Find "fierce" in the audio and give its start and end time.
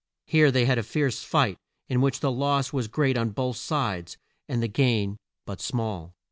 0.81-1.21